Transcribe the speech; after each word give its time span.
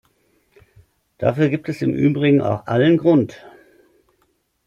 Dafür 1.19 1.49
gibt 1.49 1.69
es 1.69 1.83
im 1.83 1.93
Übrigen 1.93 2.41
auch 2.41 2.65
allen 2.65 2.97
Grund. 2.97 3.39